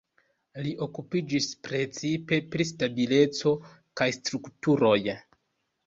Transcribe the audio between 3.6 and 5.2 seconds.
kaj strukturoj.